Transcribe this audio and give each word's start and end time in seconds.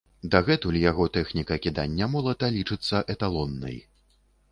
Дагэтуль 0.35 0.77
яго 0.91 1.05
тэхніка 1.17 1.57
кідання 1.65 2.07
молата 2.13 2.49
лічыцца 2.57 3.03
эталоннай. 3.15 3.77